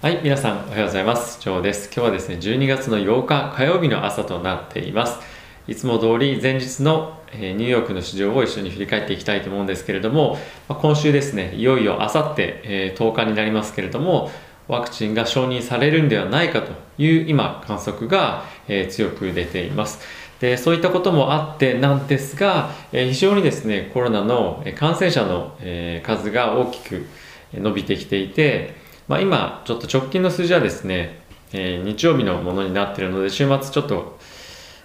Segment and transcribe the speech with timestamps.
[0.00, 1.40] はい、皆さんおはようございます。
[1.40, 1.86] ジョーです。
[1.86, 5.18] 今日はですね、12月の8日火曜日の朝となっています。
[5.66, 10.38] いつも通り前日の、えニューヨークの市場を一緒に振り返っていきたいと思うんですけれども、
[10.68, 14.30] ま今週ですね、いよいよあさって、え10日になりますけれども、
[14.68, 19.98] ワクチンが承認されるんではないかという今観測が、え強く出ています。
[20.38, 27.04] でそういったこともあってなんですが、え非常にですねコロナの感染者の、え数が大きく
[27.52, 31.20] 伸びてきていてまあ、今ちょっと直近の数字はですね、
[31.52, 34.18] えー、日曜日のものになっているので週末ちょっと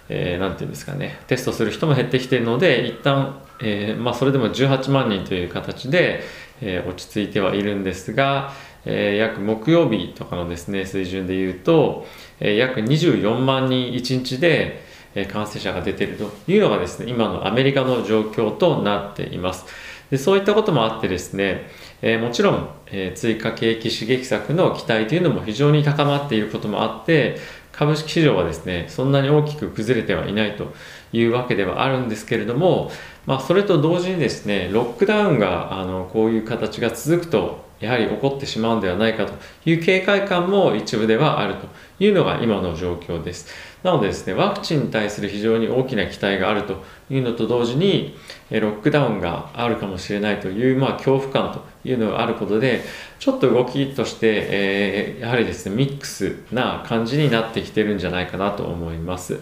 [0.08, 6.22] 何、えー、て言うんですかねテストする人も減ってきているので一旦、えー、まあ、それでも18万人という形で、
[6.62, 8.52] え落ち着いてはいるんですが、
[8.86, 12.06] え約木曜日とかのですね水準でいうと、
[12.40, 19.66] え約24万人1日でえ感染者が出ているというのがですね今のアメリカの状況となっています。
[20.10, 21.68] でそういったこともあってですね
[22.06, 27.38] えー、もちろん、えー、追加景気刺激策の期待というのも非常に高まっていることもあって
[27.72, 30.74] 株式市場はですねそんなに大きく崩れてはいないと
[31.14, 32.90] いうわけではあるんですけれども、
[33.24, 39.32] まあ、それと同時にですねロックダウンがあのこういう形が続くとやはり起こってしまうんではないかと
[39.64, 43.46] いう警戒感も一部ではあるというのが今の状況です。
[43.82, 48.16] なのでですね、ワクチンに対する非常に大きな期待があるというのと同時に、
[48.50, 52.82] ロックダウンがあるかもしれないという、まあ、恐怖感というのがあることで、
[53.18, 59.40] ちょっと動きとして、えー、やはりですね、ミックスな感じになってきてるんじゃないかなと思います。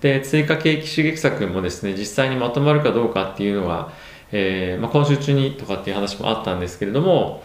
[0.00, 3.92] で、追加景気刺激策もですね、実際にまとまるかどうかっていうのは、
[4.32, 7.42] えーまあ、今週中にとかっていう話もあったんですけれども、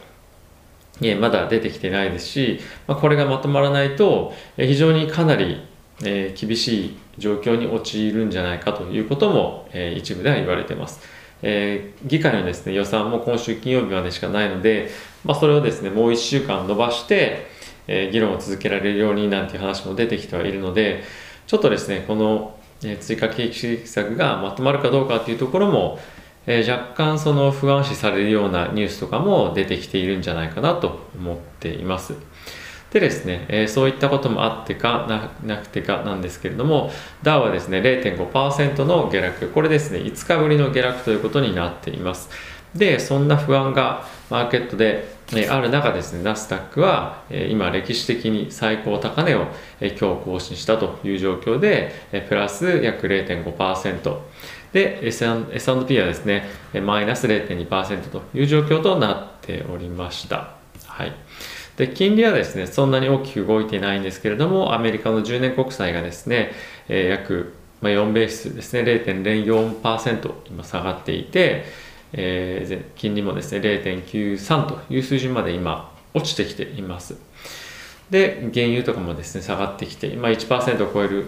[1.02, 5.62] えまだ出てきてないですし、まあ、これがまとまらないと、え非常にかなり、
[6.04, 11.02] え厳しい状況に陥るんじゃないかということも、え一部では言われてます。
[11.44, 14.90] えー、議会のですね予算も今週金曜日までしかないので、
[15.26, 17.48] まあ、それをですねもう1週間延ばして、
[17.88, 21.04] えー、議論を続けられるようになんていう話も出てきてはいるので
[21.46, 26.00] ちょっとですねこの、え追加景気刺激策がまとまるかどうかっていうところも、
[26.48, 32.16] えー、若干その不安視されるようなニュースとかも出てきているんじゃないかなと思っています。
[32.94, 35.08] でですね、えー、そういったこともあってか
[35.44, 36.92] なくてかなんですけれども、
[37.24, 42.30] ダウはですね、0.5%の下落、これですね、5日ぶりの下落ということになっています。
[42.76, 49.48] で、そんな不安がマーケットで、えある中ですね、ナスダックは、え今歴史的に最高高値を、
[49.82, 54.18] え今日更新したという状況で、えプラス約0.5%。
[54.72, 56.48] で、S&P はですね、
[56.84, 60.50] マイナス0.2%という状況となっておりました。
[60.86, 61.14] はい。
[61.78, 66.52] で、金利はですね、そんなに大きく動いていないんですけれども、アメリカの10年国債がですね、
[66.88, 67.54] えー、約
[67.84, 71.66] まあ4ベースですね、0.04%今下がっていて、
[72.14, 77.18] えー、金利もですね、0.93という水準まで今落ちてきています。
[78.10, 81.26] で、原油とかもですね、下がってきて、今1%を超える、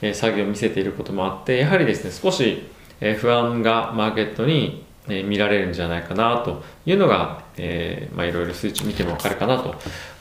[0.00, 2.68] えー、作業を見せていることもあって、やはりですね、少し、
[3.18, 9.74] 不安がマーケットにえ見られるんじゃないかなというのが、えー、まあ、いろいろ数値見てもわかるかなと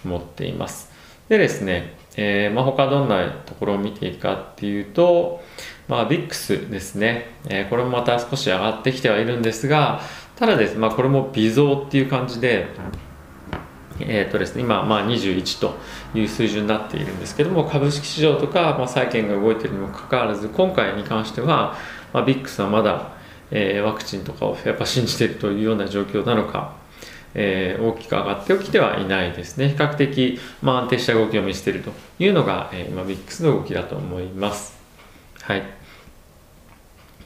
[0.03, 0.91] 思っています。
[1.29, 5.44] でですね、えー、まあ、他どんなところを見ていくかっていうと、
[5.88, 10.01] まあ、VIX ですね、えー、これもまた少し上がってきてはいるんですが、
[10.35, 12.67] ただですね、まあ、これも微増っていう感じで、
[14.00, 15.78] えーとですね、今、まあ、21と
[16.13, 21.78] いう水準になっているんですけども株式市場とか、まあ、債券が動いているにもかかわらず今回に関しては、
[22.12, 23.14] まあ、VIX はまだ
[23.51, 26.75] えー、ワクチンとかをやっぱ信じているというような状況なのか、
[27.33, 29.69] えー、大きく上がってきてはいないですね。
[29.69, 34.78] 比較的、まあ、安定した動きを見せているというのが、えー、今、ビックスの動きだと思います。
[35.41, 35.63] はい。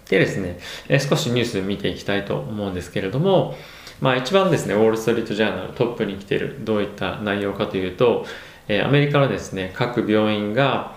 [0.09, 3.55] でですね、えー、少しニュース見ていきたいと思うんですけれども、
[4.01, 8.25] まあ、一番ですね、ウォール・ストリート・ジャーナルトップに来ている、どういった内容かというと、
[8.67, 10.95] えー、アメリカのですね、各病院が、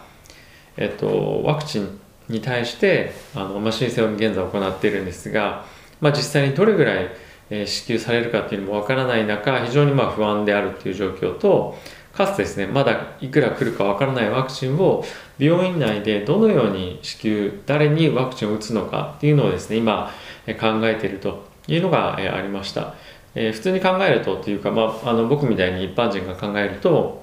[0.76, 5.64] えっと、ワクチンに対してあの、まあ、申請を現在行っているんですが、
[6.00, 7.10] まあ、実際にどれぐらい、
[7.50, 11.76] えー、支給されるかっていうのもわからない中非常にまあ不安であるっていう状況と
[12.12, 15.04] かつですねまだいくら来るかわからないワクチンを
[15.38, 20.10] 病院内でどのように支給誰にワクチンを打つのかっていうのをですね今
[20.46, 22.94] え考えているというのがえありました、
[23.34, 27.22] えー、普通に考えるとというか、まあ、あの僕みたいに一般人が考えると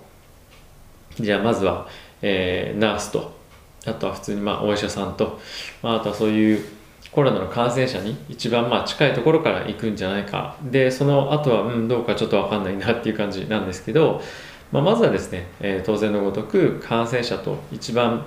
[1.19, 1.87] じゃあまずは、
[2.21, 3.38] えー、ナースと
[3.85, 5.39] あとは普通にまあお医者さんと、
[5.81, 6.65] まあ、あとはそういう
[7.11, 10.55] コロナの感染者に一番まあ近いところから行くんじゃないか。
[10.63, 14.21] でその後はうんどうかちょっと分かんないなっていう感じなんですけど、
[14.71, 18.25] まあ、まずはですね、えー、当然のごとく感染者と一番、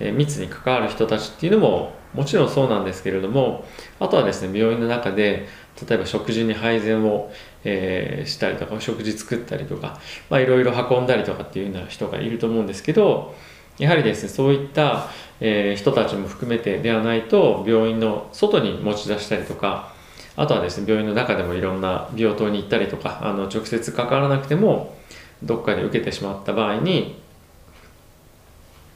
[0.00, 3.64] え、密に関わる人たちっていうのも、もちろんそうなんですけれども
[3.98, 5.48] あとはですね病院の中で
[5.88, 7.32] 例えば食事に配膳を、
[7.64, 9.98] えー、したりとか食事作ったりとか
[10.30, 13.34] いろいろ運んだりとかっていうような人がいると思うんですけど
[13.78, 15.08] やはりですねそういった、
[15.40, 19.92] えー、人たちも含めてではないと病院の外に持ち出したりとか
[20.36, 24.96] あとはですね病院の中でもいろんな病棟に行ったりとかあの直接関わらなくても
[25.42, 27.20] どっかで受けてしまった場合に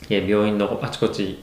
[0.08, 1.42] 病院のあちこち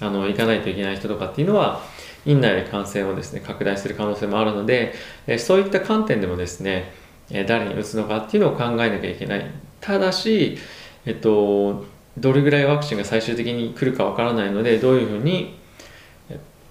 [0.00, 1.82] あの行かないといけない人とかっていうのは
[2.26, 4.94] 院内で感染をですね拡大する可能性もあるので
[5.38, 6.92] そういった観点でもですね
[7.46, 9.46] 誰に打つのかっていうのを考えなきゃいけない。
[9.80, 10.58] ただし、
[11.06, 11.84] えっと、
[12.20, 15.58] どれぐらいワクチンが最終的に来るかわからないのでどういうふうに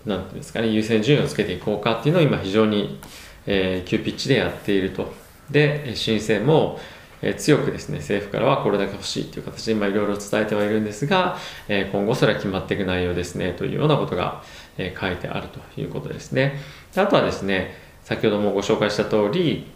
[0.05, 2.99] なんていうんですかね優先順位をつけていこうかっていうのを今非常に、
[3.45, 5.13] えー、急ピッチでやっていると。
[5.49, 6.79] で申請も
[7.21, 11.37] え強くですね政府からはこれだけ欲しいという形で今いろいろ伝えてはいるんですが、
[11.67, 14.43] え今後それは決まっていく内容ですねというようなことが、
[14.77, 16.59] え書いてあるということですね。
[16.95, 19.67] あとはですね先ほどもご紹介した通り、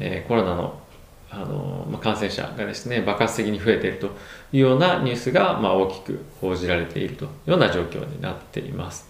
[0.00, 0.80] えコロナの
[1.30, 4.06] あの、ま感染者がですね爆発的に増えていると
[4.52, 9.08] いうようなニュースが、ま大きく報じられているというような状況になっています、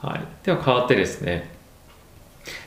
[0.00, 1.56] はい、では変わってですね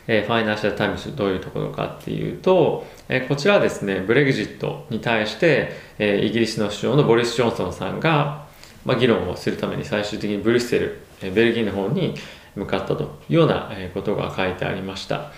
[0.08, 8.48] えファイナンシャル・タイムズどういうところかっていうと、えこちらはですね、ブレグジットに対して、えイギリスの首相のボリス・ジョンソンさんが、
[8.86, 12.16] ま議論をするために最終的にブリュッセル、えベルギーの方に
[12.56, 15.32] 向かったというようなことが書いてありました。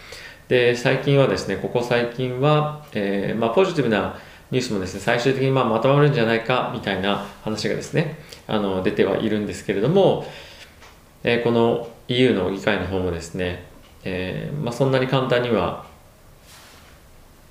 [0.51, 4.19] で、最近はですね、ここ最近は、えー、まあ、ポジティブな
[4.51, 8.17] ニュースもですね、最終的にままとまるんじゃないかみたいな話がですね、
[8.47, 10.25] あの出てはいるんですけれども、
[11.23, 13.63] えー、この EU の議会の方もですね、
[14.03, 15.85] えー、まあ、そんなに簡単には、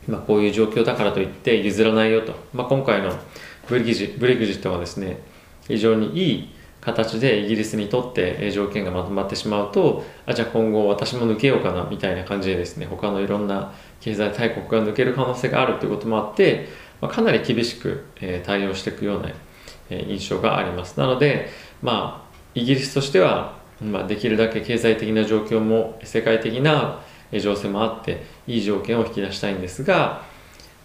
[0.07, 3.19] まあ、こういう状況だからといって譲らないよと、ま、今回の
[3.67, 5.23] ブレグジブレグジットはですね
[5.67, 16.69] 非常にいい形でイギリスにとって条件がまとまってしまうとあじゃあ今後私も抜けようかなみたいな感じでですね他のいろんな経済大国が抜ける可能性があるということもあって、
[17.01, 18.07] まあ、かなり厳しく、
[18.45, 19.31] 対応していくような、
[19.91, 20.99] 印象があります。
[20.99, 21.49] なので
[21.83, 27.01] まあイギリスとしてはまあ、できるだけ経済的な状況も世界的な
[27.33, 30.23] 情勢もあっていい条件を引き出したいんですが、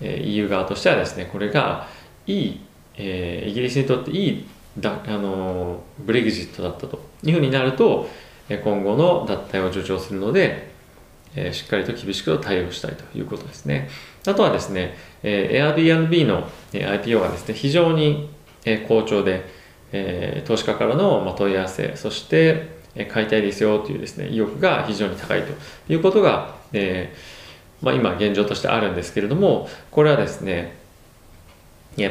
[0.01, 1.87] EU 側としてはですねこれが
[2.27, 2.61] いい、
[2.95, 4.47] えー、イギリスにとっていい
[4.77, 6.99] だあのブレグジットだったと。
[7.23, 8.07] いうふうになると
[8.49, 10.71] 今後の脱退を助長するので、
[11.51, 13.89] しっかりと厳しく対応したいということですね。
[14.27, 18.29] あとはですね、Airbnb の IPO がですね非常に
[18.87, 19.45] 好調で、
[20.45, 22.75] 投資家からの問い合わせそして
[23.09, 25.53] 買いたいですよというですね、意欲が非常に高いと
[25.91, 30.77] いうことが、えー、まあ、今現状としてあるんですけれども、これはですね、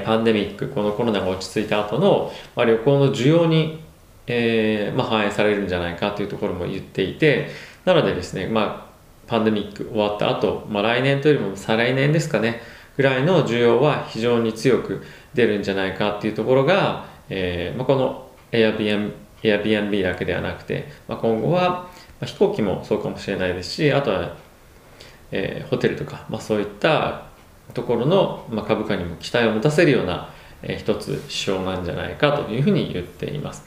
[0.04, 3.81] パンデミック、このコロナが落ち着いた後の、まあ、旅行の需要に、
[4.26, 7.48] えー、まあ、反映されるんじゃないかというところも言っていて、
[7.84, 8.94] なのでですね、まあ、
[9.26, 12.60] パンデミック終わった後、まあ、来年というよりも再来年ですかね、
[12.96, 15.02] ぐらいの需要は非常に強く
[15.34, 21.90] 出るんじゃないかっていうところが、えーまあ、この Airbnb Airbnb だけではなくて、まあ、今後は、
[22.20, 24.36] ま、飛行機もそうかもしれないですしあとは、
[25.31, 27.26] えー、ホテルとか、まあ、そういった
[27.72, 30.31] ところの、まあ、株価にも期待を持たせるような、
[30.62, 33.64] えー、一つ指標なんじゃないかというふうに言っています。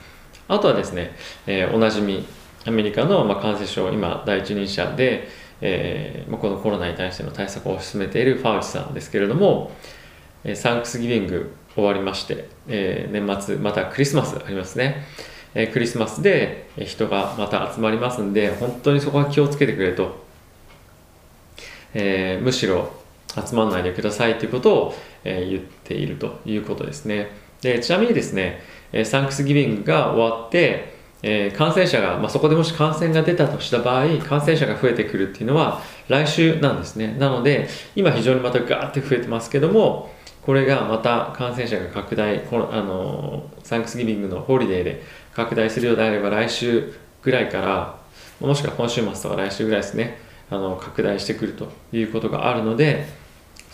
[0.47, 1.11] あとはですね、
[1.45, 2.25] えー、おなじみ
[2.65, 5.27] アメリカの、まあ、感染症今第一人者で、
[5.61, 9.71] えーまあ、このコロナに対しての対策を進めているファウチさんですけれども、
[10.43, 15.05] えー、サンクスギビング終わりまして、えー、年末またクリスマスありますね。
[15.53, 20.24] えクリスマスで人がまた集まりますんで本当にそこは気をつけてくれと、
[21.93, 22.91] えー、むしろ
[23.46, 27.29] 集まらないでくださいということを、え言っているということですね。
[27.62, 28.62] でちなみにですね
[28.94, 37.15] えサンクスギビングが終わってえー、感染者が、まあ、そこでもし感染が出たとした場合感染者が増えてくるっていうのは来週なんですね。
[37.17, 40.12] なので今非常にまたガーって増えてますけども
[40.44, 45.03] これがまた感染者が拡大このあのサンクスギビングのホリデーで
[45.34, 48.00] 拡大するようであれば来週ぐらいから
[48.39, 53.06] もしくは今週末とか来週ぐらいですねあの拡大してくるということがあるので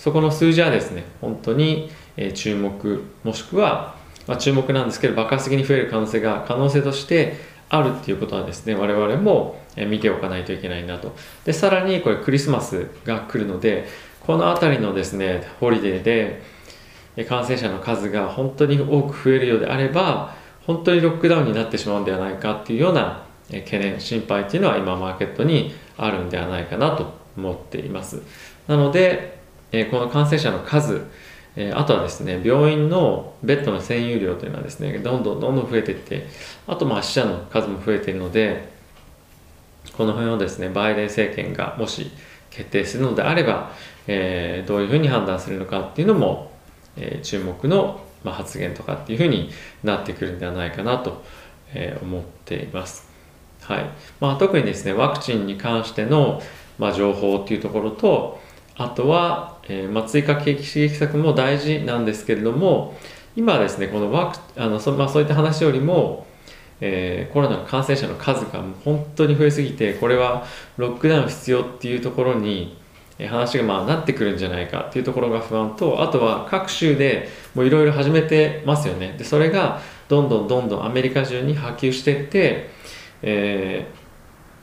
[0.04, 3.96] そこの数字はですね本当に、え注目もしくは、
[4.28, 7.38] まあ、注目なんですけど爆発的に増える可能性が可能性として
[7.70, 11.16] あるっていうことはですね我々も見ておかないといけないなと。
[11.46, 13.88] でさらにこれクリスマスが来るので
[14.20, 16.44] この辺りのですねホリデーで
[17.26, 20.36] 感染者の数が本当に多く増えるようであれば
[20.68, 28.22] 本当にロックダウンになってしまうんではないかっていうような懸念心配っていうのは今マーケットにあるんではないかなと思っています。
[28.68, 29.43] なので
[29.74, 31.06] えこの感染者の数
[31.56, 36.28] え、あとはですね病院のベッドの占有量というのはですねどんどんどんどん増えていって
[36.68, 38.70] あとまあ死者の数も増えているので
[39.96, 42.12] この辺をですねバイデン政権がもし
[42.50, 43.72] 決定するのであれば、
[44.08, 46.52] えー、どういうふうに判断するのかっていうのも、
[46.98, 49.50] えー、注目の、まあ、発言とかっていうふうに
[49.84, 51.24] なってくるんではないかなと、
[51.74, 53.12] えー、思っています。
[53.62, 53.86] はい
[54.20, 56.42] まあ、特にですねワクチンに関しての、
[56.78, 58.40] まあ、情報っていうところと
[58.78, 62.96] あとは、えーまあ、追加景気刺激策も大事なんですけれども
[63.36, 66.26] 今はですねこのワクあのそ,、まあ、そういった話よりも
[66.86, 72.78] えー、コロナの感染者の数がもう本当に増えすぎてこれはロックダウン必要っていうところに
[73.30, 79.16] 話がまあなってくるんじゃないかっていうところが不安とあとは各州でもういろいろ始めてますよね。
[79.18, 82.70] でそれがどんどんどんどんアメリカ中に波及していって、
[83.22, 83.88] え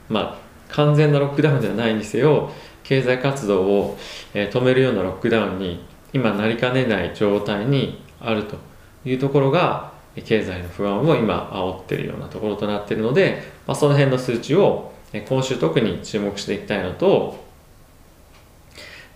[0.09, 0.37] ー、まあ
[0.69, 2.51] 完全なロックダウンではないにせよ
[2.91, 3.97] 経済活動を
[4.33, 5.81] 止めるようなロックダウンに
[6.11, 8.57] 今なりかねない状態にあると
[9.05, 9.93] いうところが
[10.25, 14.91] 経済の不安を今煽ってるようなところとなっているので、まあ、その辺の数値を
[15.25, 17.41] 今週特に注目していきたいのと、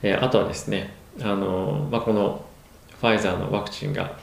[0.02, 2.46] えあとはですねあの、まあ、この
[3.02, 4.18] ファイザーのワクチンが、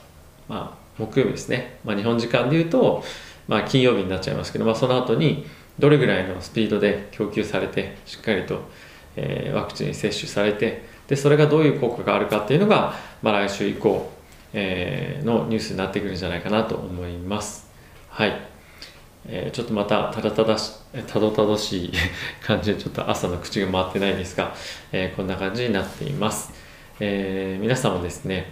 [0.49, 3.03] まあ、木曜日ですね、まあ、日本時間でいうと、
[3.47, 5.45] まあ、金曜日になっちゃいますけど、まあ、その後に
[5.77, 8.61] どれぐらいのスピードで供給されてしっかりと、
[9.15, 14.11] えー、ワクチン接種されてでそれがどういう効果があるかっていうのが、まあ、来週以降
[14.53, 17.67] えー、のニュースになってくるんじゃないかなと思います。
[18.09, 18.39] はい。
[19.25, 20.73] えー、ちょっとまたただただし
[21.07, 21.93] たどたどしい
[22.45, 24.53] 感じでちょっと朝の口が回ってないんですが、
[24.91, 26.53] えー、こんな感じになっています。
[26.99, 28.51] えー、皆さんもですね、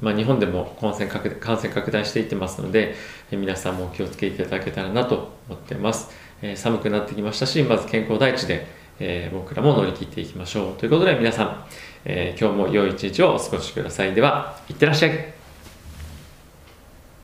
[0.00, 2.94] まあ、日本でも感染拡感染拡大していってますので、
[3.30, 6.10] え皆さんもお気をつけていただけたらなと思ってます。
[6.42, 8.66] え寒くなってきましたし、まず健康第一で、
[9.00, 10.74] え僕らも乗り切っていきましょう。
[10.74, 11.64] ということで皆さん、
[12.04, 14.14] えー、今日も良い一日をお過ごしください。
[14.14, 15.43] では、いってらっしゃい。